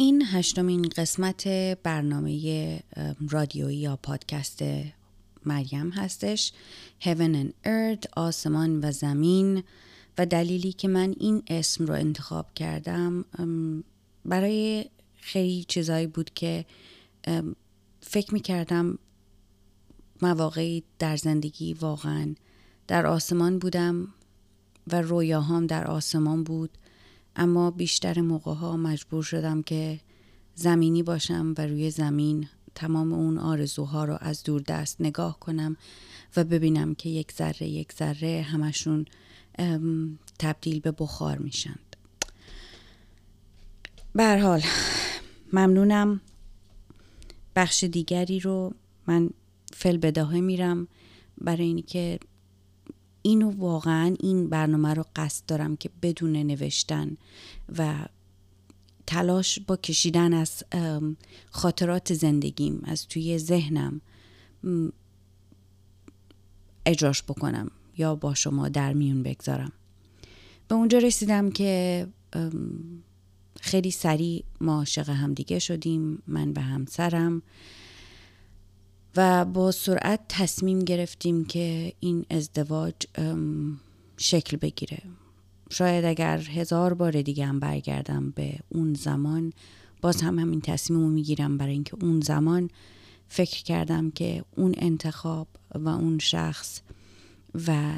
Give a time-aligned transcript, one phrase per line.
[0.00, 1.48] این هشتمین قسمت
[1.82, 2.82] برنامه
[3.30, 4.62] رادیویی یا پادکست
[5.46, 6.52] مریم هستش.
[7.02, 9.62] Heaven and Earth آسمان و زمین.
[10.18, 13.24] و دلیلی که من این اسم رو انتخاب کردم
[14.24, 14.84] برای
[15.16, 16.64] خیلی چیزایی بود که
[18.00, 18.98] فکر می کردم
[20.22, 22.34] مواقعی در زندگی واقعا
[22.86, 24.08] در آسمان بودم
[24.86, 26.78] و رویاهام در آسمان بود.
[27.38, 30.00] اما بیشتر موقع ها مجبور شدم که
[30.54, 35.76] زمینی باشم و روی زمین تمام اون آرزوها رو از دور دست نگاه کنم
[36.36, 39.04] و ببینم که یک ذره یک ذره همشون
[40.38, 41.96] تبدیل به بخار میشند.
[44.18, 44.62] حال
[45.52, 46.20] ممنونم.
[47.56, 48.74] بخش دیگری رو
[49.06, 49.30] من
[49.72, 50.88] فل بداهه میرم
[51.40, 52.18] برای اینکه
[53.22, 57.16] اینو واقعا این برنامه رو قصد دارم که بدون نوشتن
[57.78, 57.94] و
[59.06, 60.62] تلاش با کشیدن از
[61.50, 64.00] خاطرات زندگیم از توی ذهنم
[66.86, 69.72] اجراش بکنم یا با شما در میون بگذارم.
[70.68, 72.06] به اونجا رسیدم که
[73.60, 77.42] خیلی سریع ما عاشق همدیگه شدیم من به همسرم.
[79.18, 82.94] و با سرعت تصمیم گرفتیم که این ازدواج
[84.16, 85.02] شکل بگیره.
[85.70, 89.52] شاید اگر هزار بار دیگه هم برگردم به اون زمان
[90.00, 92.70] باز هم همین تصمیم رو می‌گیرم برای اینکه اون زمان
[93.28, 96.80] فکر کردم که اون انتخاب و اون شخص
[97.66, 97.92] و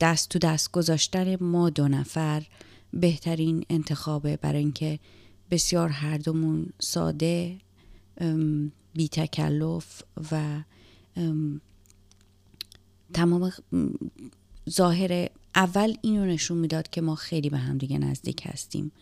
[0.00, 2.46] دست تو دست گذاشتن ما دو نفر
[2.92, 4.36] بهترین انتخابه.
[4.36, 4.98] برای اینکه
[5.50, 7.58] بسیار هر دومون ساده
[8.98, 10.62] بی تکلف و
[13.12, 13.52] تمام
[14.70, 18.92] ظاهر اول اینو نشون می‌داد که ما خیلی به هم دیگه نزدیک هستیم.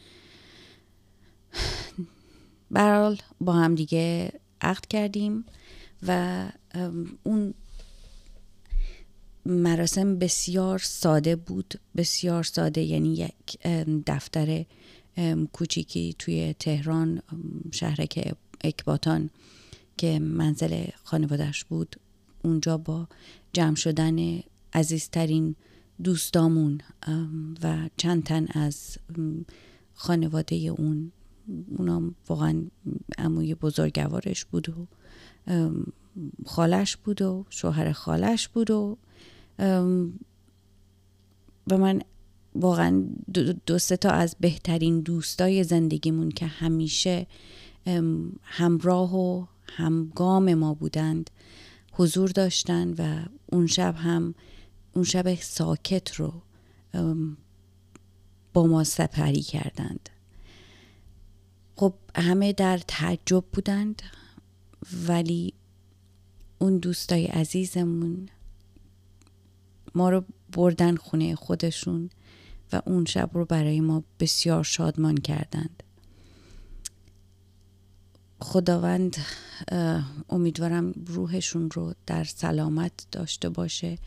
[2.71, 5.45] برال با هم دیگه عقد کردیم
[6.07, 6.49] و
[7.23, 7.55] اون
[9.47, 11.75] مراسم بسیار ساده بود.
[11.97, 13.59] بسیار ساده یعنی یک
[14.07, 14.65] دفتر
[15.53, 17.23] کوچیکی توی تهران
[17.73, 18.07] شهر
[18.65, 19.31] اکباتان.
[19.97, 21.97] که منزل خانوادش بود
[22.43, 23.09] اونجا با
[23.53, 24.41] جمع شدن
[24.73, 25.57] عزیزترین
[26.03, 26.81] دوستامون
[27.63, 28.99] و چند تن از
[29.95, 31.13] خانواده اون
[31.79, 32.65] اونا واقعا
[33.19, 34.87] اموی بزرگوارش بود و
[36.47, 38.97] خالش بود و شوهر خالش بود و
[41.71, 42.03] و من
[42.55, 43.05] واقعا
[43.67, 47.27] دو, سه تا از بهترین دوستای زندگیمون که همیشه
[48.43, 51.31] همراه و همگام ما بودند
[51.93, 54.35] حضور داشتن و اون شب هم
[54.93, 56.43] اون شب ساکت رو
[58.53, 60.11] با ما سپری کردند.
[61.77, 64.03] خب همه در تعجب بودند
[65.09, 65.55] ولی
[66.59, 68.29] اون دوستای عزیزمون
[69.95, 72.11] ما رو بردن خونه خودشون
[72.73, 75.83] و اون شب رو برای ما بسیار شادمان کردند.
[78.41, 79.17] خداوند
[80.29, 83.99] امیدوارم روحشون رو در سلامت داشته باشه.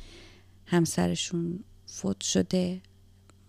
[0.66, 2.82] همسرشون فوت شده.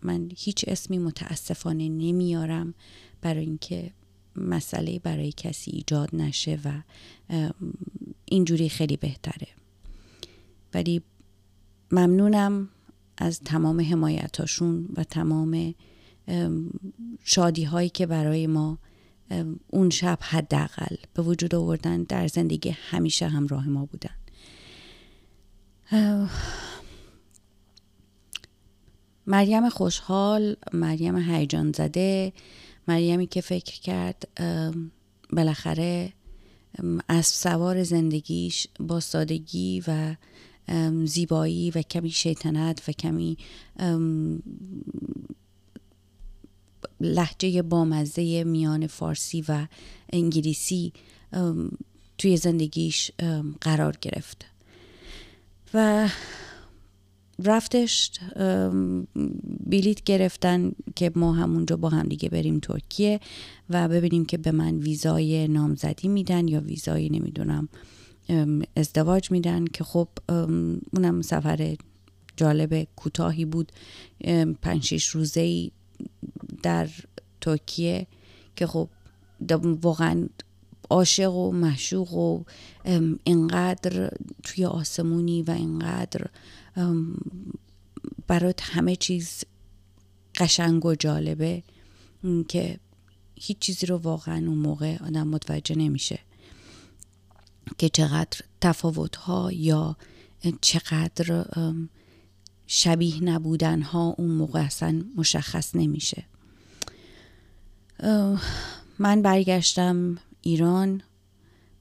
[0.03, 2.75] من هیچ اسمی متاسفانه نمیارم
[3.21, 3.91] برای اینکه
[4.37, 6.83] مسئله برای کسی ایجاد نشه و
[8.25, 9.49] اینجوری خیلی بهتره.
[10.75, 11.03] ولی
[11.93, 12.69] ممنونم
[13.17, 15.75] از تمام حمایتاشون و تمام
[17.25, 18.79] شادی هایی که برای ما
[19.69, 24.15] اون شب حداقل به وجود آوردن در زندگی همیشه همراه ما بودن.
[29.27, 32.33] مریم خوشحال مریم هیجان زده
[32.89, 34.29] مریمی که فکر کرد
[35.33, 36.13] بالاخره
[37.09, 40.15] از سوار زندگیش با سادگی و
[41.05, 43.37] زیبایی و کمی شیطنت و کمی
[47.01, 49.67] لحجه بامزه میان فارسی و
[50.13, 50.93] انگلیسی
[52.19, 53.11] توی زندگیش
[53.61, 54.45] قرار گرفت.
[55.75, 56.09] و
[57.45, 58.11] رفتش
[59.67, 63.21] بلیت گرفتن که ما همونجا با هم دیگه بریم ترکیه
[63.71, 67.69] و ببینیم که به من ویزای نامزدی میدن یا ویزای نمی‌دونم
[68.77, 70.09] ازدواج میدن که خب
[70.93, 71.77] اونم سفر
[72.37, 73.73] جالب کوتاهی بود.
[74.63, 75.71] پنج شیش روزه
[76.63, 76.89] در
[77.41, 78.07] ترکیه
[78.57, 78.89] که خب
[79.61, 80.29] واقعا
[80.91, 82.45] عاشق و مشوق و
[83.25, 84.11] اینقدر
[84.43, 86.27] توی آسمونی و اینقدر
[88.27, 89.45] برات همه چیز
[90.37, 91.63] قشنگ و جالبه
[92.49, 92.79] که
[93.35, 96.19] هیچ چیزی رو واقعا اون موقع آدم متوجه نمیشه
[97.79, 99.97] که چقدر تفاوت ها یا
[100.61, 101.45] چقدر
[102.73, 106.25] شبیه نبودن ها اون موقع اصلا مشخص نمیشه.
[108.99, 111.03] من برگشتم ایران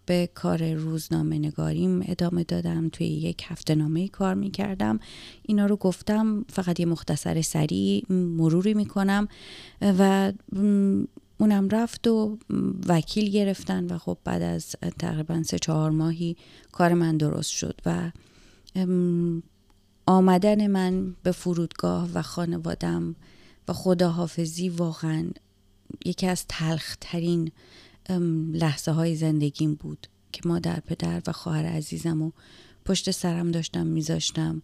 [0.06, 5.00] به کار روزنامه نگاریم ادامه دادم توی یک هفته نامه کار می‌کردم.
[5.44, 9.28] اینا رو گفتم فقط یه مختصر سریع مروری می‌کنم.
[9.82, 10.34] و
[11.38, 12.38] اونم رفت و
[12.88, 16.38] وکیل گرفتن و خب بعد از تقریبا سه چهار ماهی
[16.72, 18.12] کار من درست شد و
[20.10, 23.16] آمدن من به فرودگاه و خانوادم
[23.68, 25.30] و خداحافظی واقعا
[26.06, 27.52] یکی از تلخترین
[28.54, 32.32] لحظه های زندگیم بود که مادر پدر و خواهر عزیزم و
[32.86, 34.62] پشت سرم داشتم میذاشتم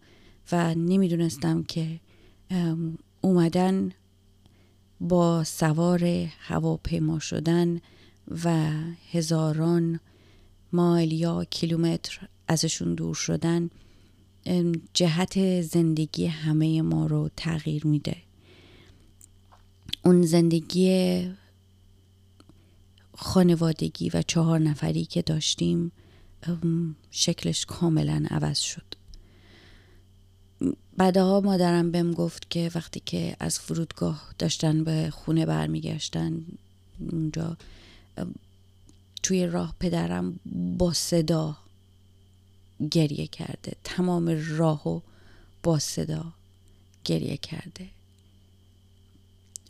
[0.52, 2.00] و نمی‌دونستم که
[3.20, 3.92] اومدن
[5.00, 6.04] با سوار
[6.38, 7.80] هواپیما شدن
[8.44, 8.70] و
[9.12, 10.00] هزاران
[10.72, 13.70] مایل یا کیلومتر ازشون دور شدن
[14.94, 18.16] جهت زندگی همه ما رو تغییر میده.
[20.04, 21.30] اون زندگی
[23.14, 25.92] خانوادگی و چهار نفری که داشتیم
[27.10, 28.84] شکلش کاملا عوض شد.
[30.96, 36.44] بعدها مادرم بهم گفت که وقتی که از فرودگاه داشتن به خونه برمیگشتن
[37.12, 37.56] اونجا
[39.22, 40.40] توی راه پدرم
[40.78, 41.56] با صدا
[42.90, 43.72] گریه کرده.
[43.84, 45.00] تمام راه و
[45.62, 46.32] با صدا
[47.04, 47.88] گریه کرده.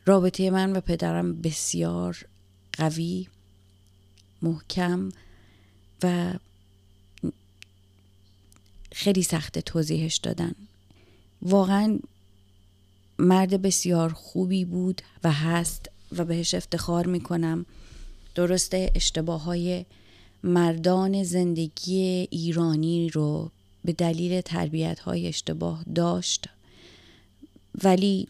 [0.06, 2.26] رابطه من و پدرم بسیار
[2.72, 3.28] قوی
[4.42, 5.08] محکم
[6.02, 6.34] و
[8.92, 10.54] خیلی سخت توضیحش دادن.
[11.42, 11.98] واقعا
[13.18, 17.66] مرد بسیار خوبی بود و هست و بهش افتخار می‌کنم.
[18.34, 19.84] درسته اشتباه های
[20.46, 23.50] مردان زندگی ایرانی رو
[23.84, 26.48] به دلیل تربیت های اشتباه داشت.
[27.84, 28.28] ولی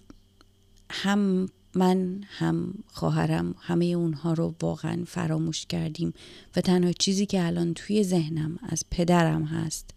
[0.91, 6.15] هم من هم خواهرم همه اونها رو واقعا فراموش کردیم
[6.57, 9.91] و تنها چیزی که الان توی ذهنم از پدرم هست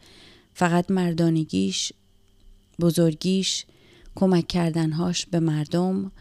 [0.53, 1.93] فقط مردانگیش
[2.79, 3.65] بزرگیش
[4.15, 6.11] کمک کردنهاش به مردم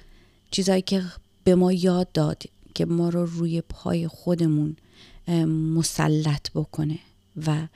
[0.50, 1.02] چیزایی که
[1.44, 2.42] به ما یاد داد
[2.74, 4.76] که ما رو روی پای خودمون
[5.46, 6.98] مسلط بکنه
[7.46, 7.68] و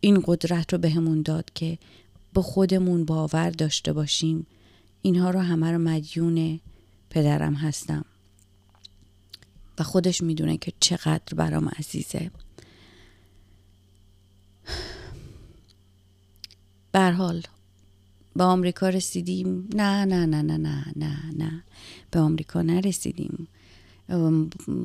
[0.00, 1.78] این قدرت رو بهمون داد که
[2.32, 4.46] به خودمون باور داشته باشیم.
[5.02, 6.60] اینها رو همه رو مدیون
[7.10, 8.04] پدرم هستم.
[9.78, 12.30] و خودش می‌دونه که چقدر برام عزیزه.
[16.94, 17.42] حال
[18.36, 19.68] به آمریکا رسیدیم.
[19.74, 21.64] نه نه نه نه نه نه نه.
[22.10, 23.48] به آمریکا نرسیدیم.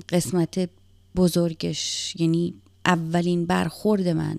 [0.09, 0.69] قسمت
[1.17, 2.53] بزرگش یعنی
[2.85, 4.37] اولین برخورد من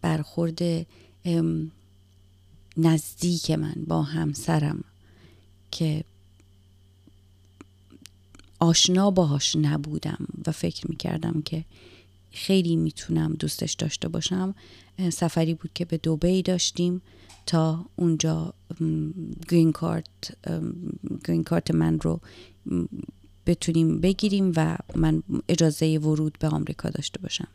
[0.00, 0.86] برخورد
[2.76, 4.84] نزدیک من با همسرم
[5.70, 6.04] که
[8.58, 11.64] آشنا باهاش نبودم و فکر می‌کردم که
[12.32, 14.54] خیلی می‌تونم دوستش داشته باشم.
[15.12, 17.02] سفری بود که به دوبی داشتیم
[17.46, 18.54] تا اونجا
[19.48, 20.06] گرین کارت
[21.24, 22.20] گرین کارت من رو
[23.46, 27.48] بتونیم بگیریم و من اجازه ورود به آمریکا داشته باشم.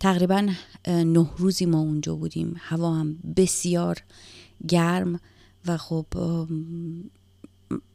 [0.00, 0.48] تقریبا
[0.86, 2.56] نه روزی ما اونجا بودیم.
[2.58, 4.02] هوا هم بسیار
[4.68, 5.20] گرم
[5.66, 6.06] و خب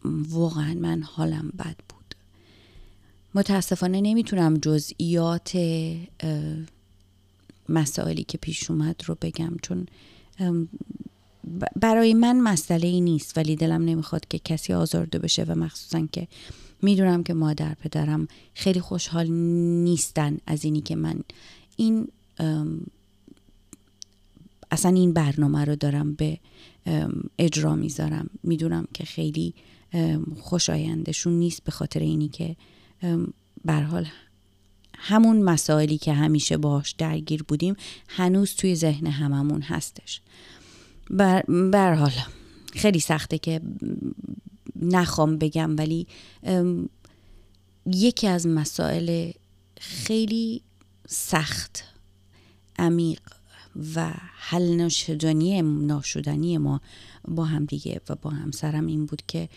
[0.05, 2.15] واقعا من حالم بد بود.
[3.35, 5.57] متاسفانه نمی‌تونم جزئیات
[7.69, 9.85] مسائلی که پیش اومد رو بگم چون
[11.75, 16.27] برای من مسئله ای نیست ولی دلم نمی‌خواد که کسی آزارده بشه و مخصوصا که
[16.83, 19.27] می‌دونم که مادر پدرم خیلی خوشحال
[19.83, 21.19] نیستن از اینی که من
[21.75, 22.07] این
[24.71, 26.39] اصلا این برنامه رو دارم به
[27.39, 28.29] اجرا می‌ذارم.
[28.43, 29.53] می‌دونم که خیلی
[30.41, 32.55] خوشایندشون نیست به خاطر اینی که
[33.67, 34.07] حال
[34.97, 37.75] همون مسائلی که همیشه باش درگیر بودیم
[38.07, 40.21] هنوز توی ذهن هممون هستش.
[41.71, 42.11] بر حال
[42.73, 43.61] خیلی سخته که
[44.75, 46.07] نخوام بگم ولی
[47.85, 49.31] یکی از مسائل
[49.79, 50.61] خیلی
[51.07, 51.83] سخت
[52.79, 53.19] عمیق
[53.95, 56.81] و حل نشدنی ناشدنی ما
[57.27, 59.49] با هم دیگه و با همسرم این بود که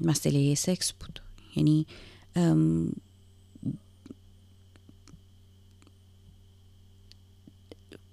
[0.00, 1.20] مسئله سکس بود.
[1.56, 1.86] یعنی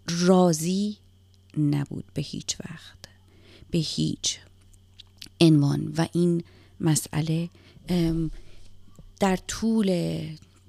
[0.07, 0.97] راضی
[1.57, 2.97] نبود به هیچ وقت.
[3.71, 4.39] به هیچ
[5.41, 6.43] عنوان و این
[6.79, 7.49] مسئله
[9.19, 10.19] در طول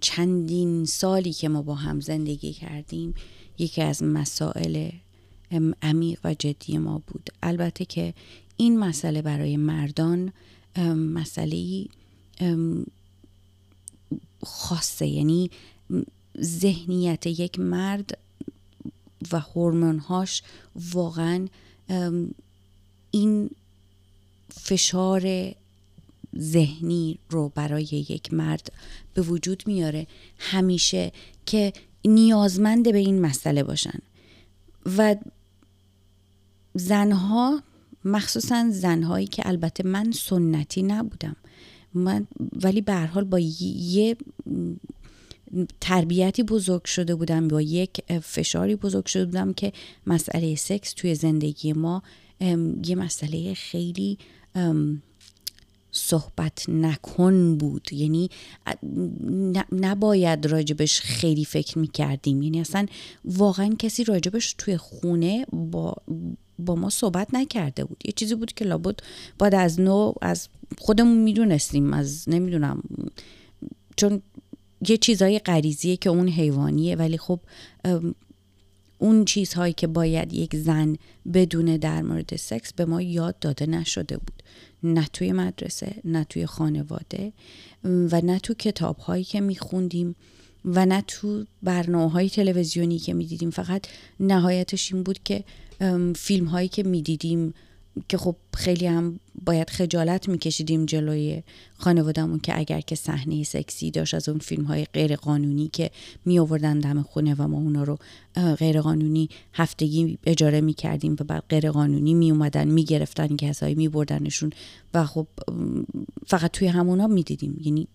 [0.01, 3.15] چندین سالی که ما با هم زندگی کردیم
[3.59, 4.91] یکی از مسائل
[5.83, 7.31] عمیق و جدی ما بود.
[7.43, 8.15] البته که
[8.57, 10.33] این مسئله برای مردان
[10.97, 11.87] مسئله
[14.43, 15.51] خاصه یعنی
[16.41, 18.19] ذهنیت یک مرد
[19.33, 20.43] و هورمونهاش
[20.93, 21.49] واقعا
[23.11, 23.51] این
[24.51, 25.55] فشار
[26.39, 28.73] ذهنی رو برای یک مرد
[29.15, 30.07] به وجود میاره
[30.39, 31.13] همیشه
[31.47, 31.73] که
[32.05, 33.99] نیازمند به این مسئله باشن.
[34.99, 35.17] و
[36.75, 37.63] زنها
[38.05, 41.37] مخصوصا زنهایی که البته من سنتی نبودم
[41.95, 42.27] من
[42.63, 44.17] ولی به حال با یه
[45.81, 49.73] تربیتی بزرگ شده بودم با یک فشاری بزرگ شده بودم که
[50.07, 52.03] مسئله سکس توی زندگی ما
[52.85, 54.19] یه مسئله خیلی
[55.91, 57.93] صحبت نکن بود.
[57.93, 58.31] یعنی
[59.73, 62.43] نباید راجبش خیلی فکر می‌کردیم.
[62.43, 62.87] یعنی اصلا
[63.25, 65.95] واقعا کسی راجبش توی خونه با
[66.59, 68.03] با ما صحبت نکرده بود.
[68.05, 69.01] یه چیزی بود که لابد
[69.39, 70.49] باید از نو از
[70.79, 72.83] خودمون می‌دونستیم از نمی‌دونم.
[73.97, 74.23] چون
[74.89, 76.97] یه چیزای غریزیه که اون حیوانیه.
[76.97, 77.41] ولی خب
[78.99, 80.97] اون چیزهایی که باید یک زن
[81.35, 84.43] بدونه در مورد سکس به ما یاد داده نشده بود.
[84.83, 87.33] نه توی مدرسه نه توی خانواده
[87.85, 90.17] و نه تو کتاب هایی که میخوندیم
[90.65, 93.51] و نه تو برنامه های تلویزیونی که می‌دیدیم.
[93.51, 93.87] فقط
[94.21, 95.45] نهایتش این بود که
[96.17, 97.55] فیلم هایی که می‌دیدیم
[98.09, 101.43] که خب خیلی هم باید خجالت میکشیدیم جلوی
[101.79, 105.91] خانوادهمون که اگر که صحنه سکسی داشت از اون فیلم های غیر قانونی که
[106.25, 107.99] می آوردن دم خونه و ما اونا رو
[108.59, 113.75] غیر قانونی هفتگی اجاره می کردیم و بعد غیر قانونی می اومدن می گرفتن کسایی
[113.75, 114.51] می بردنشون
[114.95, 115.27] و خب
[116.27, 117.89] فقط توی همونا می دیدیم یعنی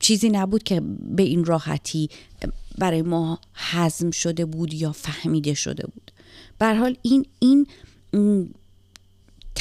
[0.00, 0.80] چیزی نبود که
[1.16, 2.08] به این راحتی
[2.78, 6.10] برای ما حزم شده بود یا فهمیده شده بود.
[6.58, 7.66] بر حال این این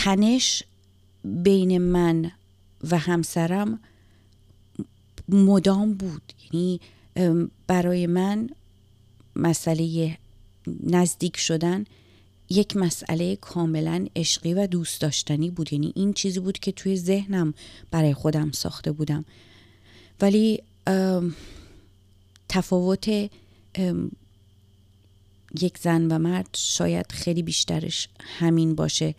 [0.04, 0.64] تنش
[1.24, 2.32] بین من
[2.92, 3.80] و همسرم
[5.30, 6.34] مدام بود.
[6.52, 6.80] یعنی
[7.68, 8.50] برای من
[9.36, 10.18] مسئله
[10.84, 11.86] نزدیک شدن
[12.50, 15.74] یک مسئله کاملا عشقی و دوست داشتنی بود.
[15.74, 17.54] یعنی این چیزی بود که توی ذهنم
[17.92, 19.26] برای خودم ساخته بودم.
[20.22, 20.62] ولی
[22.50, 23.08] تفاوت
[25.62, 29.16] یک زن و مرد شاید خیلی بیشترش همین باشه.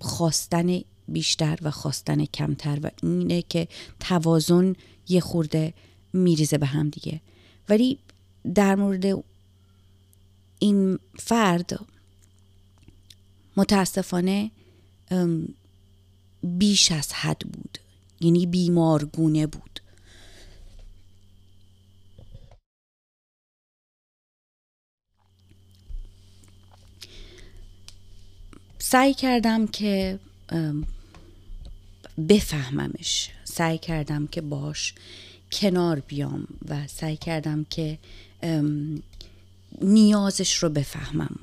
[0.00, 3.68] خواستن بیشتر و خواستن کمتر و اینه که
[4.00, 4.76] توازن
[5.08, 5.74] یه خورده
[6.12, 7.20] میریزه به هم دیگه.
[7.68, 7.98] ولی
[8.54, 9.24] در مورد
[10.58, 11.80] این فرد
[13.56, 14.50] متاسفانه
[16.42, 17.78] بیش از حد بود.
[18.20, 19.67] یعنی بیمارگونه بود.
[28.90, 30.18] سعی کردم که
[32.28, 33.30] بفهممش.
[33.44, 34.94] سعی کردم که باش
[35.52, 37.98] کنار بیام و سعی کردم که
[39.82, 41.38] نیازش رو بفهمم.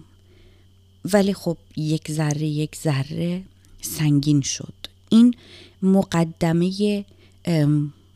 [1.13, 3.43] ولی خب یک ذره یک ذره
[3.81, 4.73] سنگین شد.
[5.09, 5.35] این
[5.81, 7.05] مقدمه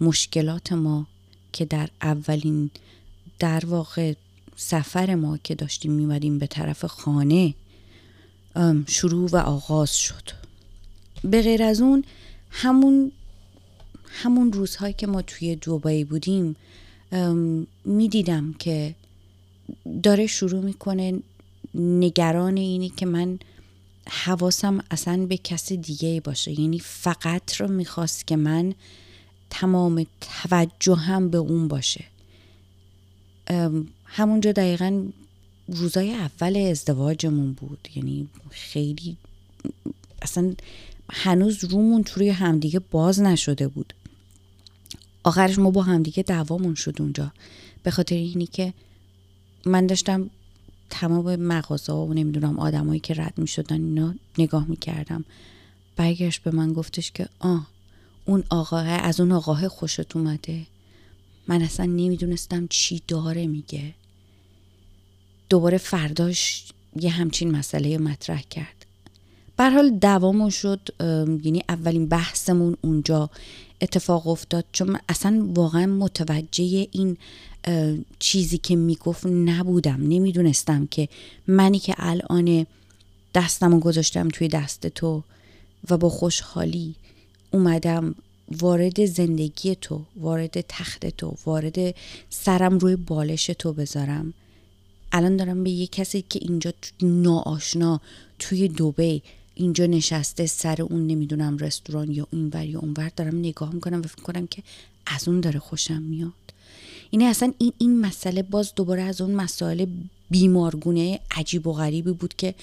[0.02, 1.08] مشکلات ما
[1.54, 2.70] که در اولین
[3.40, 4.14] در واقع
[4.56, 7.54] سفر ما که داشتیم میمدیم به طرف خانه
[8.88, 10.30] شروع و آغاز شد.
[11.24, 12.04] به غیر از اون
[12.52, 13.12] همون
[14.06, 16.56] همون روزهایی که ما توی دوبایی بودیم
[17.86, 18.96] می‌دیدم که
[20.04, 21.20] داره شروع می‌کنه
[21.76, 23.40] نگران اینی که من
[24.08, 26.60] حواسم اصلا به کس دیگه باشه.
[26.60, 28.74] یعنی فقط رو می‌خواست که من
[29.50, 32.06] تمام توجهم به اون باشه.
[34.06, 35.04] همونجا دقیقا
[35.72, 37.88] روزای اول ازدواجمون بود.
[37.96, 39.18] یعنی خیلی
[40.22, 40.54] اصلا
[41.12, 43.94] هنوز رومون توی همدیگه باز نشده بود.
[45.24, 47.32] آخرش ما با همدیگه دعوامون شد اونجا.
[47.84, 48.74] به خاطر اینی که
[49.66, 50.30] من داشتم
[50.90, 55.26] تمام مغازه و نمی‌دونم آدمایی که رد می‌شدن اینا نگاه می‌کردم.
[55.96, 57.68] برگشت به من گفتش که آه
[58.26, 60.66] اون آقاه از اون آقاه خوشت اومده.
[61.48, 63.94] من اصلا نمی‌دونستم چی داره میگه.
[65.50, 66.66] دوباره فرداش
[67.02, 68.86] یه همچین مسئله مطرح کرد.
[69.60, 70.80] حال دوامون شد
[71.44, 73.30] یعنی اولین بحثمون اونجا
[73.82, 74.66] اتفاق افتاد.
[74.72, 77.18] چون اصلا واقعا متوجه این
[78.20, 80.00] چیزی که می‌گفت نبودم.
[80.02, 81.10] نمی‌دونستم که
[81.48, 82.66] منی که الان
[83.36, 85.24] دستم گذاشتم توی دست تو
[85.90, 86.96] و با خوشحالی
[87.52, 88.16] اومدم
[88.52, 91.96] وارد زندگی تو وارد تخت تو وارد
[92.30, 94.34] سرم روی بالش تو بذارم.
[95.12, 98.02] الان دارم به یه کسی که اینجا ناآشنا
[98.40, 99.22] توی دوبی
[99.56, 104.22] اینجا نشسته سر اون نمی‌دونم رستوران یا اینور یا اونور دارم نگاه می‌کنم و فکر
[104.22, 104.64] کنم که
[105.06, 106.34] از اون داره خوشم میاد.
[107.10, 109.86] اینه اصلا این این مسئله باز دوباره از اون مسائل
[110.30, 112.56] بیمارگونه عجیب و غریبی بود که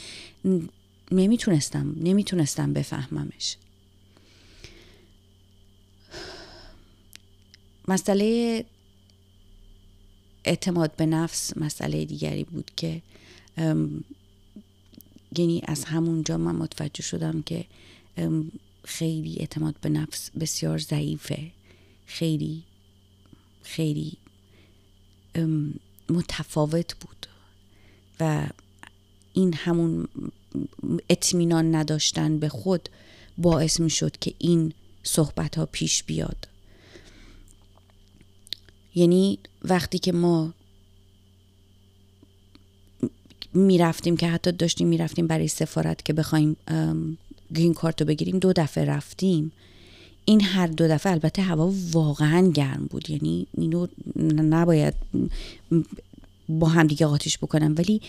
[1.12, 3.56] نمی‌تونستم نمی‌تونستم بفهممش.
[7.88, 8.64] مسئله
[10.46, 13.02] اعتماد به نفس مسئله دیگری بود که
[15.38, 17.64] یعنی از همونجا من متوجه شدم که
[18.84, 21.50] خیلی اعتماد به نفس بسیار ضعیفه.
[22.06, 22.62] خیلی
[23.62, 24.12] خیلی
[26.10, 27.26] متفاوت بود
[28.20, 28.46] و
[29.32, 30.08] این همون
[31.10, 32.88] اطمینان نداشتن به خود
[33.38, 34.72] باعث می شد که این
[35.02, 36.48] صحبت ها پیش بیاد.
[38.96, 40.52] یعنی وقتی که ما
[43.54, 46.56] می‌رفتیم که حتی داشتیم می‌رفتیم برای سفارت که بخوایم
[47.54, 49.52] گرین کارت رو بگیریم دو دفعه رفتیم.
[50.24, 53.10] این هر دو دفعه البته هوا واقعا گرم بود.
[53.10, 53.86] یعنی اینو
[54.16, 54.94] نباید
[56.48, 57.74] با هم دیگه قاطیش بکنم.
[57.78, 58.00] ولی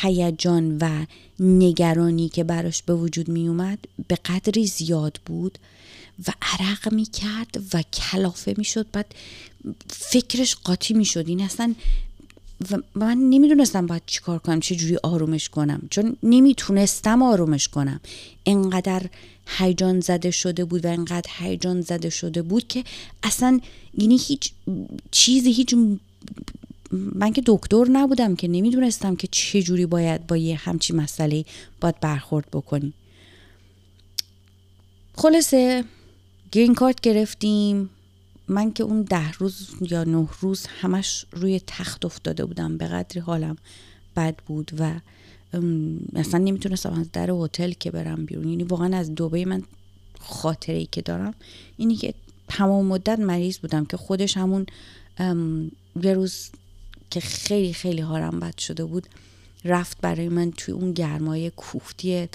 [0.00, 1.06] هیجان و
[1.40, 5.58] نگرانی که براش به وجود می اومد به قدری زیاد بود
[6.28, 9.14] و عرق می کرد و کلافه می شد بعد
[9.88, 11.74] فکرش قاطی می شد این اصلا
[12.70, 18.00] و من نمی‌دونستم باید چیکار کنم چه جوری آرومش کنم چون نمی‌تونستم آرومش کنم.
[18.46, 19.02] انقدر
[19.46, 22.84] هیجان زده شده بود و انقدر هیجان زده شده بود که
[23.22, 23.60] اصلا
[23.98, 24.52] یعنی هیچ
[25.10, 25.74] چیزی هیچ
[26.92, 31.44] من که دکتر نبودم که نمی‌دونستم که چه جوری باید با یه همچی مسئله
[31.80, 32.94] باید برخورد بکنیم
[35.14, 35.84] خلاصه
[36.52, 37.90] گرین کارت گرفتیم.
[38.48, 42.78] من که اون ده روز یا نه روز همش روی تخت افتاده بودم.
[42.78, 43.56] به قدری حالم
[44.16, 45.00] بد بود و
[46.14, 48.48] اصلا نمی‌تونستم از در هتل که برم بیرون.
[48.48, 49.62] یعنی واقعا از دوبه من
[50.20, 51.34] خاطره ای که دارم
[51.76, 52.14] اینی که
[52.48, 54.66] تمام مدت مریض بودم که خودش همون
[56.02, 56.50] یه روز
[57.16, 59.06] که خیلی خیلی حالم بد شده بود
[59.64, 62.28] رفت برای من توی اون گرمای کوفتی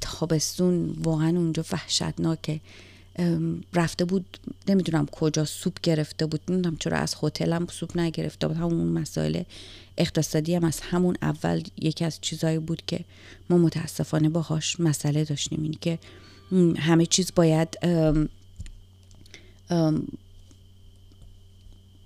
[0.00, 0.96] تابستون.
[1.02, 2.60] واقعا اونجا وحشتناکه
[3.74, 4.38] رفته بود
[4.68, 8.56] نمی‌دونم کجا سوپ گرفته بود نمی‌دونم چرا از هتلم سوپ نگرفته بود.
[8.56, 9.42] همون مسائل
[9.98, 13.04] اقتصادی هم از همون اول یکی از چیزهایی بود که
[13.50, 15.98] ما متاسفانه باهاش مسئله داشتیم اینی که
[16.78, 17.68] همه چیز باید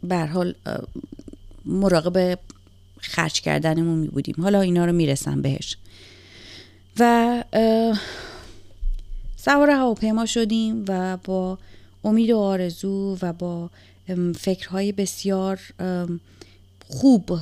[0.03, 0.55] به حال
[1.67, 2.39] مراقب
[2.99, 4.35] خرج کردنمون می بودیم.
[4.39, 5.77] حالا اینا رو می‌رسم بهش.
[6.99, 7.45] و
[9.37, 11.59] سوار هواپیما شدیم و با
[12.05, 13.71] امید و آرزو و با
[14.39, 15.61] فکرهای بسیار
[16.89, 17.39] خوب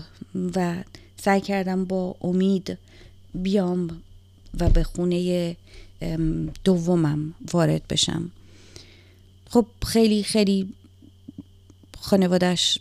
[0.55, 0.75] و
[1.17, 2.79] سعی کردم با امید
[3.35, 4.03] بیام
[4.61, 5.57] و به خونه
[6.65, 8.31] دومم وارد بشم.
[9.51, 10.73] خب خیلی خیلی
[12.01, 12.79] خانوادش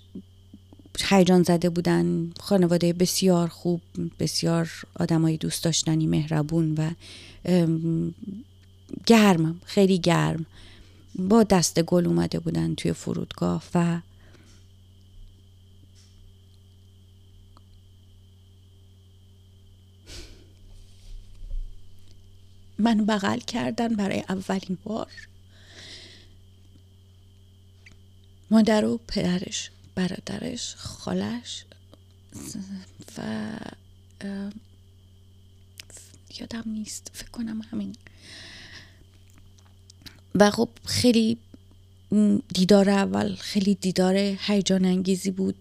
[1.01, 3.81] هیجان زده بودن خانواده بسیار خوب
[4.19, 6.91] بسیار آدمای دوست داشتنی مهربون و
[9.05, 10.45] گرم خیلی گرم.
[11.15, 13.99] با دست گل اومده بودن توی فرودگاه و
[22.79, 25.11] من بغل کردن برای اولین بار.
[28.51, 29.72] مادر و پدرش.
[29.95, 31.65] برادرش خالش
[33.17, 33.21] و
[36.39, 37.11] یادم نیست.
[37.13, 37.95] فکر کنم همین.
[40.35, 41.37] و خب خیلی
[42.53, 45.55] دیدار اول خیلی دیدار هیجان انگیزی بود.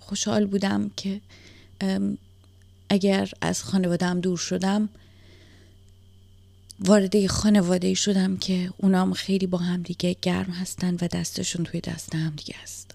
[0.00, 1.20] خوشحال بودم که
[2.88, 4.88] اگر از خانوادم دور شدم
[6.80, 12.14] وارد خانواده شدم که اونام خیلی با هم دیگه گرم هستن و دستشون توی دست
[12.14, 12.87] هم دیگه است.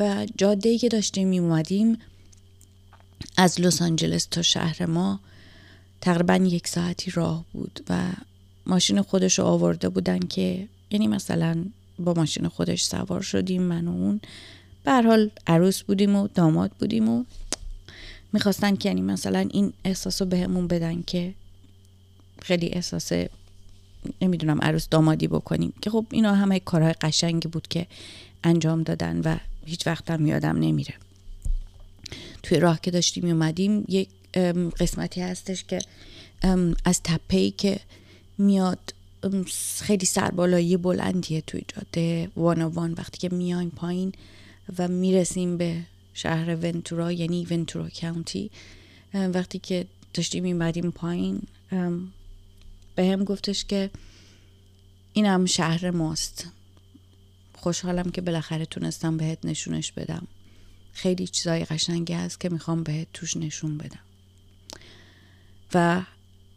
[0.00, 1.98] و جاده که داشتیم می اومدیم
[3.36, 5.20] از لس آنجلس تا شهر ما
[6.00, 8.12] تقریبا یک ساعتی راه بود و
[8.66, 11.64] ماشین خودش رو آورده بودن که یعنی مثلا
[11.98, 14.20] با ماشین خودش سوار شدیم من و اون.
[14.84, 17.24] به حال عروس بودیم و داماد بودیم و
[18.32, 21.34] می‌خواستن که یعنی مثلا این احساس رو بهمون بدن که
[22.42, 23.12] خیلی احساس
[24.22, 25.72] نمی‌دونم عروس دامادی بکنیم.
[25.82, 27.86] که خب اینا همه کارهای قشنگی بود که
[28.44, 30.94] انجام دادن و هیچ وقت هم یادم نمیره.
[32.42, 34.08] توی راه که داشتیم اومدیم یک
[34.80, 35.78] قسمتی هستش که
[36.84, 37.80] از تپهی که
[38.38, 38.94] میاد
[39.80, 44.12] خیلی سربالایی بلندیه توی جاده وان وقتی که میایم پایین
[44.78, 45.82] و می‌رسیم به
[46.14, 48.50] شهر ونتورا یعنی ونتورا کانتی
[49.14, 51.42] وقتی که داشتیم این پایین
[52.94, 53.90] به هم گفتش که
[55.12, 56.46] این هم شهر ماست.
[57.66, 60.26] خوشحالم که بالاخره تونستم بهت نشونش بدم.
[60.92, 63.98] خیلی چیزای قشنگی هست که می‌خوام بهت توش نشون بدم.
[65.74, 66.02] و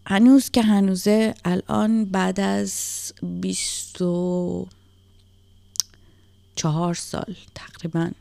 [0.08, 2.74] هنوز که هنوزه الان بعد از
[3.24, 4.68] بیست و
[6.56, 8.12] چهار سال تقریبا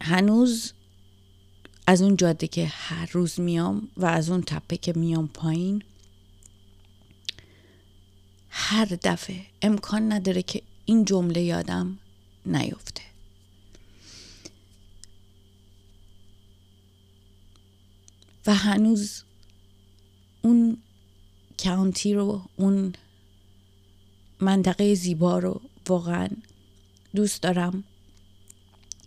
[0.00, 0.72] هنوز
[1.86, 5.82] از اون جاده که هر روز میام و از اون تپه که میام پایین
[8.50, 11.98] هر دفعه امکان نداره که این جمله یادم
[12.46, 13.02] نیفته.
[18.46, 19.22] و هنوز
[20.42, 20.76] اون
[21.64, 22.92] کانتی رو اون
[24.40, 26.28] منطقه زیبا رو واقعا
[27.14, 27.84] دوست دارم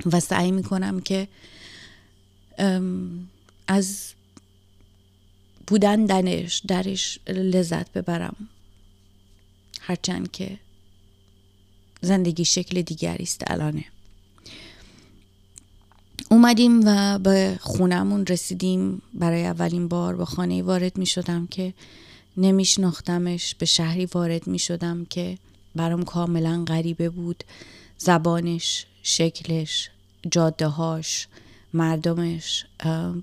[0.06, 1.28] و سعی می‌کنم که
[3.67, 4.13] از
[5.67, 8.50] بودن درش درش لذت ببرم.
[9.82, 10.60] هرچند که
[12.05, 13.85] زندگی شکل دیگری است الانه.
[16.29, 19.01] اومدیم و به خونمون رسیدیم.
[19.13, 21.73] برای اولین بار به خانه وارد می شدم که
[22.37, 23.55] نمیشناختمش.
[23.55, 25.37] به شهری وارد می شدم که
[25.75, 27.43] برام کاملا غریبه بود.
[27.97, 29.89] زبانش شکلش
[30.31, 31.27] جاده هاش
[31.73, 32.65] مردمش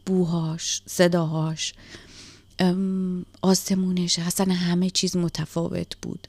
[0.07, 1.75] بوهاش صداهاش
[3.43, 6.29] آسمونش اصلا همه چیز متفاوت بود.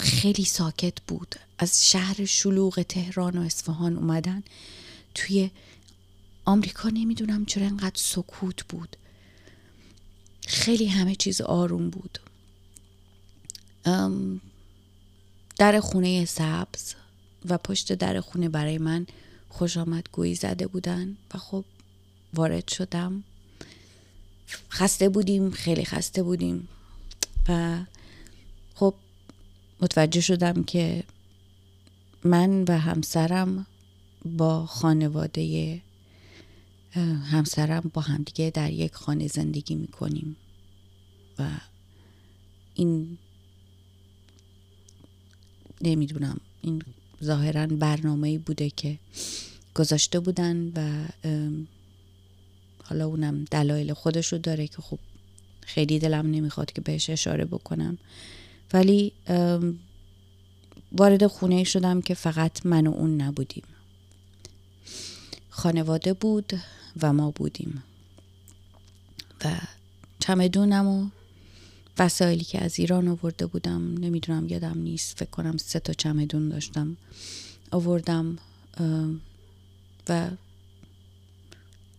[0.00, 1.34] خیلی ساکت بود.
[1.58, 4.42] از شهر شلوغ تهران و اصفهان اومدن.
[5.14, 5.50] توی
[6.44, 8.96] آمریکا نمی‌دونم چرا انقدر سکوت بود.
[10.46, 12.18] خیلی همه چیز آروم بود.
[15.56, 16.94] در خونه سبز
[17.48, 19.06] و پشت در خونه برای من
[19.48, 21.64] خوش آمد گویی زده بودن و خب
[22.34, 23.24] وارد شدم.
[24.70, 26.68] خسته بودیم خیلی خسته بودیم
[27.48, 27.78] و
[29.82, 31.04] متوجه شدم که
[32.24, 33.66] من و همسرم
[34.24, 35.80] با خانواده
[37.30, 40.36] همسرم با همدیگه در یک خانه زندگی می‌کنیم
[41.38, 41.48] و
[42.74, 43.18] این
[45.80, 46.82] نمی‌دونم این
[47.24, 48.98] ظاهرا برنامه بوده که
[49.74, 51.08] گذاشته بودن و
[52.84, 54.98] حالا اونم دلایل خودش رو داره که خب
[55.60, 57.98] خیلی دلم نمی‌خواد که بهش اشاره بکنم.
[58.72, 59.12] ولی
[60.92, 63.64] وارد خونه شدم که فقط من و اون نبودیم.
[65.50, 66.52] خانواده بود
[67.02, 67.82] و ما بودیم.
[69.44, 69.56] و
[70.18, 71.08] چمدونم و
[71.98, 76.96] وسایلی که از ایران آورده بودم نمی‌دونم یادم نیست فکر کنم سه تا چمدون داشتم
[77.70, 78.38] آوردم
[80.08, 80.30] و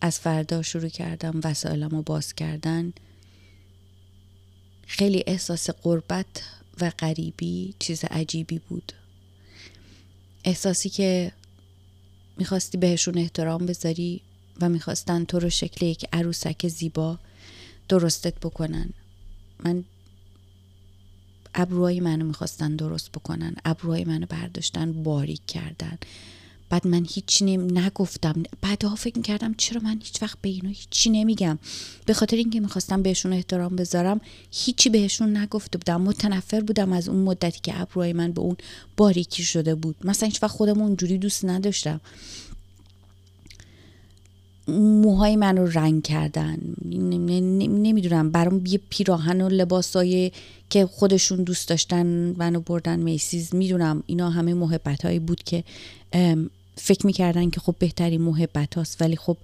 [0.00, 2.92] از فردا شروع کردم وسایلم رو باز کردن.
[4.86, 6.42] خیلی احساس قربت
[6.80, 8.92] و غریبی چیز عجیبی بود.
[10.44, 11.32] احساسی که
[12.36, 14.20] می‌خواستی بهشون احترام بذاری
[14.60, 17.18] و می‌خواستن تو رو شکل یک عروسک زیبا
[17.88, 18.90] درستت بکنن.
[19.64, 19.84] من
[21.54, 25.98] ابروهای منو می‌خواستن درست بکنن ابروهای منو برداشتن باریک کردن.
[26.70, 28.42] بعد من هیچی نم نگفتم.
[28.62, 31.58] بعدها فکر می‌کردم چرا من هیچ وقت به اینا هیچی نمیگم.
[32.06, 36.00] به خاطر اینکه می‌خواستم بهشون احترام بذارم هیچی بهشون نگفته بودم.
[36.00, 38.56] متنفر بودم از اون مدتی که ابروهای من به اون
[38.96, 39.96] باریکی شده بود.
[40.04, 42.00] مثلا هیچ وقت خودم اونجوری دوست نداشتم.
[44.68, 46.58] موهای من رو رنگ کردن.
[46.84, 48.30] نمی‌دونم.
[48.30, 50.32] برام یه پیراهن و لباسای
[50.70, 53.54] که خودشون دوست داشتن منو بردن میسیز.
[53.54, 55.64] می‌دونم اینا همه محبت هایی بود که
[56.76, 59.36] فکر می‌کردن که خب بهتری محبت هاست ولی خب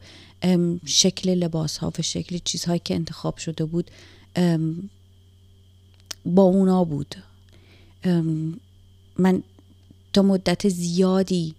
[0.87, 3.91] شکل لباس ها و شکل چیزهایی که انتخاب شده بود
[6.27, 7.15] با اونا بود.
[9.19, 9.43] من
[10.13, 11.55] تا مدت زیادی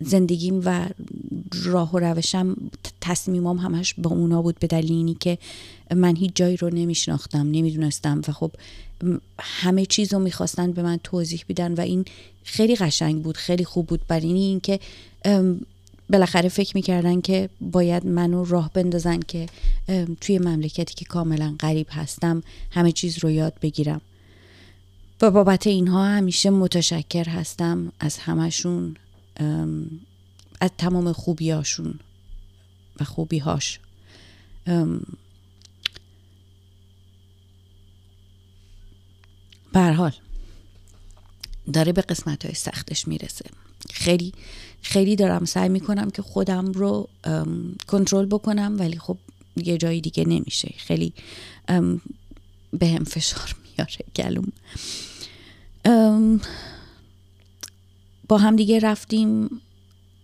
[0.00, 0.88] زندگیم و
[1.64, 2.56] راه و روشم
[3.00, 5.38] تصمیمام همش با اونا بود به دلیلی که
[5.96, 8.50] من هیچ جایی رو نمیشناختم نمی‌دونستم و خب
[9.40, 12.04] همه چیز رو می‌خواستن به من توضیح بدن و این
[12.44, 14.00] خیلی قشنگ بود خیلی خوب بود.
[14.08, 14.80] برای اینکه
[16.10, 19.46] بالاخره فکر می‌کردن که باید منو راه بندازن که
[20.20, 24.00] توی مملکتی که کاملا غریب هستم همه چیز رو یاد بگیرم.
[25.22, 28.96] و بابت اینها همیشه متشکر هستم از همشون.
[30.60, 32.00] از تمام خوبیاشون
[33.00, 33.80] و خوبیهاش.
[39.74, 40.12] حال
[41.72, 43.44] داره به قسمت های سختش می‌رسه.
[43.90, 44.32] خیلی
[44.82, 47.08] خیلی دارم سعی می‌کنم که خودم رو
[47.86, 49.18] کنترل بکنم ولی خب
[49.56, 50.74] یه جایی دیگه نمیشه.
[50.76, 51.12] خیلی
[52.72, 54.52] به هم فشار میاره گلوم.
[58.28, 59.60] با هم دیگه رفتیم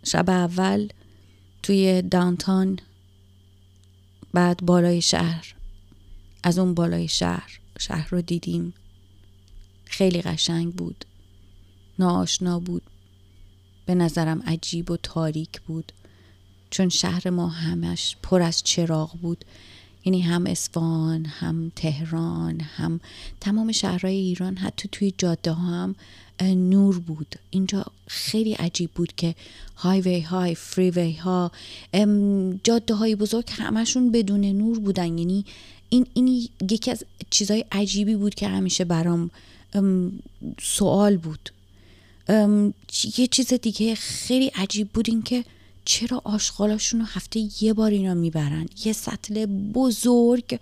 [0.05, 0.89] شب اول
[1.63, 2.79] توی دانتان
[4.33, 5.55] بعد بالای شهر.
[6.43, 8.75] از اون بالای شهر شهر رو دیدیم.
[9.85, 11.05] خیلی قشنگ بود.
[11.99, 12.83] ناآشنا بود.
[13.87, 15.93] به نظرم عجیب و تاریک بود.
[16.71, 19.45] چون شهر ما همش پر از چراغ بود.
[20.05, 23.01] یعنی هم اسفان هم تهران هم
[23.41, 25.95] تمام شهرهای ایران حتی توی جاده ها هم
[26.43, 27.37] نور بود.
[27.51, 29.35] اینجا خیلی عجیب بود که
[29.77, 31.53] هایوی های فریوی ها
[32.65, 35.19] جاده های بزرگ همشون بدون نور بودن.
[35.19, 35.45] یعنی
[35.89, 39.31] این این یکی از چیزهای عجیبی بود که همیشه برام
[40.63, 41.51] سوال بود.
[43.19, 45.45] یه چیز دیگه خیلی عجیب بود این که
[45.85, 50.61] چرا آشغالاشون رو هفته یه بار اینا می‌برن؟ یه سطل بزرگ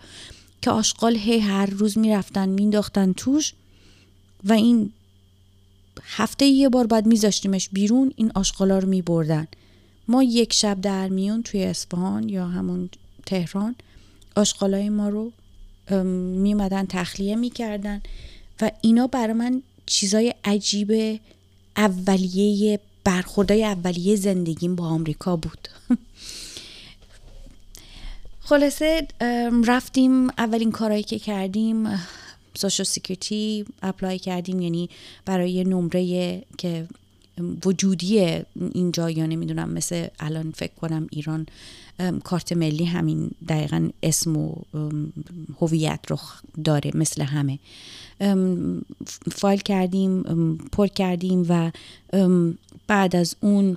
[0.62, 3.52] که آشغال هی هر روز می‌رفتن مینداختن توش
[4.44, 4.92] و این
[6.02, 9.46] هفته یه بار بعد میذاشتیمش بیرون این آشغالا رو میبردن.
[10.08, 12.90] ما یک شب در میون توی اصفهان یا همون
[13.26, 13.74] تهران
[14.36, 15.32] آشغالای ما رو
[16.42, 18.02] میمدن تخلیه می‌کردن
[18.60, 21.20] و اینا برای من چیزای عجیب
[21.76, 25.68] اولیه برخوردهای اولیه زندگیم با آمریکا بود.
[28.48, 29.08] خلاصه
[29.66, 32.00] رفتیم اولین کارهایی که کردیم
[32.54, 34.90] social security apply کردیم یعنی
[35.24, 36.86] برای نمره که
[37.64, 38.42] وجودی
[38.72, 41.46] اینجا یا نمی‌دونم مثل الان فکر کنم ایران
[42.24, 44.54] کارت ملی همین دقیقا اسم و
[45.60, 46.18] هویت رو
[46.64, 47.58] داره مثل همه.
[49.32, 50.22] فایل کردیم
[50.72, 51.70] پر کردیم و
[52.86, 53.76] بعد از اون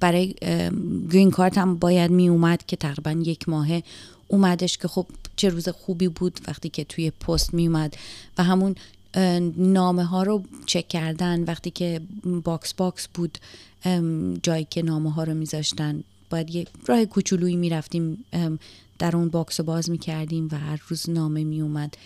[0.00, 0.34] برای
[1.12, 3.82] گرین کارت هم باید می اومد که تقریبا یک ماهه
[4.28, 7.96] اومدش که خب چه روز خوبی بود وقتی که توی پست می اومد
[8.38, 8.74] و همون
[9.56, 12.00] نامه ها رو چک کردن وقتی که
[12.44, 13.38] باکس باکس بود
[14.42, 16.04] جایی که نامه ها رو میذاشتن.
[16.30, 18.24] باید یه راه کوچولویی می‌رفتیم
[18.98, 21.96] در اون باکس رو باز می‌کردیم و هر روز نامه میومد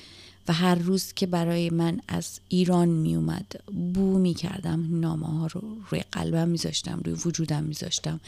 [0.48, 3.60] و هر روز که برای من از ایران میومد
[3.94, 8.20] بو می‌کردم نامه ها رو روی قلبم میذاشتم روی وجودم میذاشتم.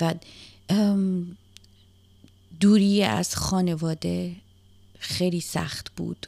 [0.00, 0.14] و
[2.60, 4.36] دوری از خانواده
[4.98, 6.26] خیلی سخت بود.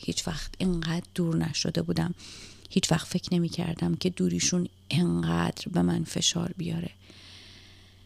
[0.00, 2.14] هیچ وقت اینقدر دور نشده بودم.
[2.70, 6.90] هیچ وقت فکر نمی کردم که دوریشون انقدر به من فشار بیاره.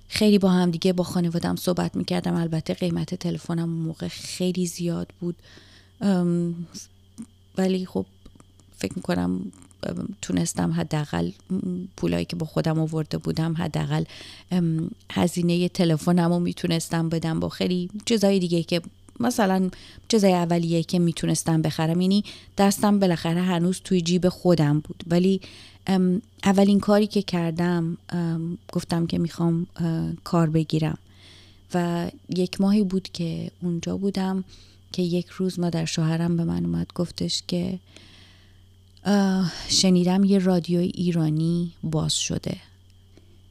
[0.08, 5.36] خیلی با هم دیگه با خانوادم صحبت می‌کردم البته قیمت تلفنم موقع خیلی زیاد بود.
[7.58, 8.06] ولی خب
[8.78, 9.52] فکر می‌کنم
[10.22, 11.30] تونستم حداقل
[11.96, 14.04] پولایی که با خودم آورده بودم حداقل
[15.12, 18.82] هزینه تلفنم رو می‌تونستم بدم با خیلی چیزای دیگه که
[19.20, 19.70] مثلا
[20.08, 22.24] چیزای اولیه که می‌تونستم بخرم یعنی
[22.58, 25.04] دستم بالاخره هنوز توی جیب خودم بود.
[25.06, 25.40] ولی
[26.44, 27.96] اولین کاری که کردم
[28.72, 29.66] گفتم که می‌خوام
[30.24, 30.98] کار بگیرم.
[31.74, 34.44] و یک ماهی بود که اونجا بودم
[34.92, 37.78] که یک روز مادر شوهرم به من اومد گفتش که
[39.68, 42.56] شنیدم یه رادیوی ایرانی باز شده.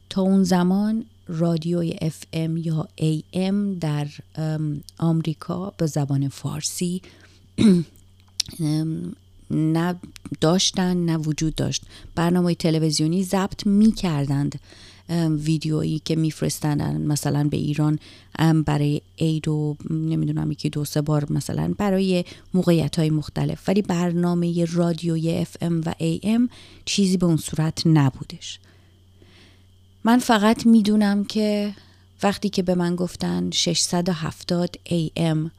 [0.10, 4.08] تا اون زمان رادیوی FM یا AM در
[4.98, 7.02] آمریکا به زبان فارسی
[9.52, 9.96] نه
[10.42, 11.84] داشتن نه وجود داشت.
[12.16, 14.60] برنامه تلویزیونی ضبط می کردند
[15.30, 18.00] ویدیویی که میفرستندن مثلا به ایران
[18.66, 23.70] برای عید و نمی‌دونم یکی دو سه بار مثلا برای موقعیت های مختلف.
[23.70, 26.50] ولی برنامه رادیوی FM و AM
[26.86, 28.60] چیزی به اون صورت نبودش.
[30.04, 31.76] من فقط می‌دونم که
[32.24, 35.52] وقتی که به من گفتن 670 AM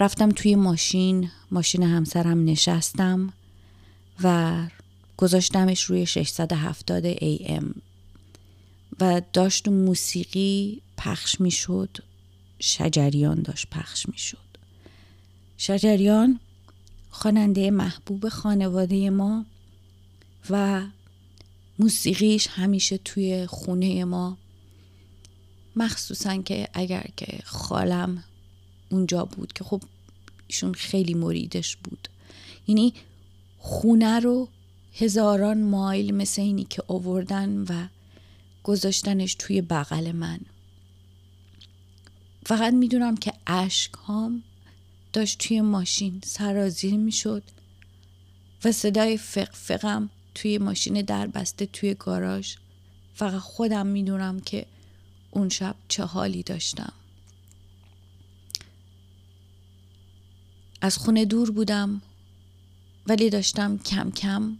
[0.00, 3.32] رفتم توی ماشین ماشین همسرم نشستم
[4.22, 4.56] و
[5.16, 7.64] گذاشتمش روی 670 AM
[9.00, 11.98] و داشت موسیقی پخش می‌شد
[12.58, 14.38] شجریان داشت پخش می‌شد.
[15.58, 16.40] شجریان
[17.10, 19.44] خواننده محبوب خانواده ما
[20.50, 20.82] و
[21.78, 24.38] موسیقیش همیشه توی خونه ما.
[25.76, 28.24] مخصوصا که اگر که خالم
[28.88, 29.82] اونجا بود که خب
[30.46, 32.08] ایشون خیلی مریدش بود.
[32.66, 32.94] یعنی
[33.58, 34.48] خونه رو
[34.94, 37.86] هزاران مایل مثل اینی که آوردن و
[38.62, 40.40] گذاشتنش توی بغل من.
[42.46, 44.42] فقط می‌دونم که اشک هام
[45.12, 47.42] داشت توی ماشین سرازیر می‌شد
[48.64, 52.54] و صدای فقفقم توی ماشین در بسته توی گاراژ.
[53.14, 54.66] فقط خودم می‌دونم که
[55.30, 56.92] اون شب چه حالی داشتم.
[60.80, 62.02] از خونه دور بودم
[63.06, 64.56] ولی داشتم کم کم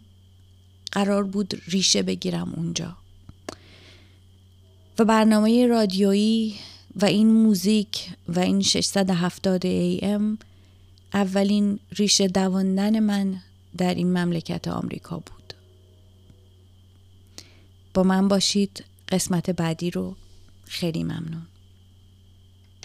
[0.91, 2.97] قرار بود ریشه بگیرم اونجا.
[4.99, 6.55] و برنامه رادیویی
[6.95, 9.63] و این موزیک و این 670
[9.99, 10.43] AM
[11.13, 13.41] اولین ریشه دواندن من
[13.77, 15.34] در این مملکت آمریکا بود.
[17.95, 18.83] با من باشید.
[19.09, 20.15] قسمت بعدی رو
[20.65, 21.47] خیلی ممنون.